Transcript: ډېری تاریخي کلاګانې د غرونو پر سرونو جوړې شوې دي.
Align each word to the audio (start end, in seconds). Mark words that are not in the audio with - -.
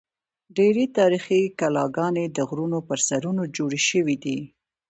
ډېری 0.55 0.85
تاریخي 0.97 1.41
کلاګانې 1.59 2.25
د 2.29 2.37
غرونو 2.49 2.79
پر 2.87 2.99
سرونو 3.07 3.43
جوړې 3.55 3.81
شوې 3.89 4.15
دي. 4.23 4.39